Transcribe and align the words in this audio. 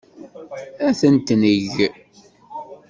Ad 0.87 0.95
t-neg. 0.99 1.75